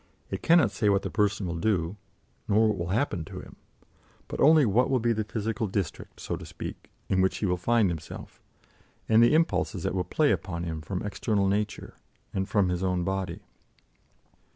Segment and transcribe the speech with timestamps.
[0.31, 1.95] It cannot say what the person will do,
[2.47, 3.55] nor what will happen to him,
[4.27, 7.55] but only what will be the physical district, so to speak, in which he will
[7.55, 8.41] find himself,
[9.07, 11.93] and the impulses that will play upon him from external nature
[12.33, 13.41] and from his own body.